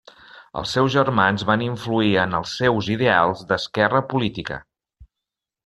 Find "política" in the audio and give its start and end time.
4.15-4.61